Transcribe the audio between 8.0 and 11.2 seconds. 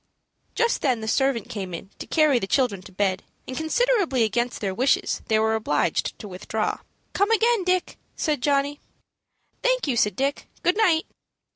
said Johnny. "Thank you," said Dick. "Good night."